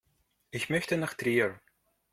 Ich 0.49 0.71
möchte 0.71 0.97
nach 0.97 1.13
Trier 1.13 1.59